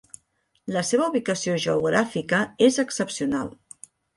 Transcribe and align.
La 0.75 0.81
seva 0.91 1.09
ubicació 1.11 1.53
geogràfica 1.67 2.41
és 2.71 2.83
excepcional. 2.89 3.57